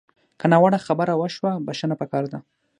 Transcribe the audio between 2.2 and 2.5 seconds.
ده